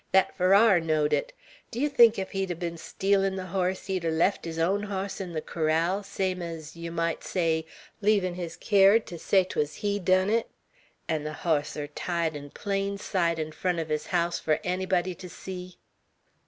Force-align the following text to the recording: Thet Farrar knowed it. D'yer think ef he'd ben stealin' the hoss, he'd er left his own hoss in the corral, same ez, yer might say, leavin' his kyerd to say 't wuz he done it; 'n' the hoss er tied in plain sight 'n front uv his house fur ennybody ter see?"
Thet 0.13 0.35
Farrar 0.35 0.79
knowed 0.79 1.13
it. 1.13 1.31
D'yer 1.69 1.87
think 1.87 2.17
ef 2.17 2.31
he'd 2.31 2.57
ben 2.57 2.75
stealin' 2.75 3.35
the 3.35 3.45
hoss, 3.45 3.85
he'd 3.85 4.03
er 4.03 4.09
left 4.09 4.45
his 4.45 4.57
own 4.57 4.81
hoss 4.81 5.21
in 5.21 5.33
the 5.33 5.43
corral, 5.43 6.01
same 6.01 6.41
ez, 6.41 6.75
yer 6.75 6.89
might 6.91 7.23
say, 7.23 7.67
leavin' 8.01 8.33
his 8.33 8.57
kyerd 8.57 9.05
to 9.05 9.19
say 9.19 9.43
't 9.43 9.55
wuz 9.59 9.73
he 9.81 9.99
done 9.99 10.31
it; 10.31 10.49
'n' 11.07 11.23
the 11.23 11.33
hoss 11.45 11.77
er 11.77 11.85
tied 11.85 12.35
in 12.35 12.49
plain 12.49 12.97
sight 12.97 13.37
'n 13.37 13.51
front 13.51 13.77
uv 13.77 13.89
his 13.91 14.07
house 14.07 14.39
fur 14.39 14.57
ennybody 14.63 15.13
ter 15.15 15.27
see?" 15.27 15.77